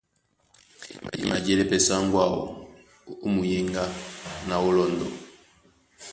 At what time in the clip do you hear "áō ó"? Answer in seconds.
2.27-3.27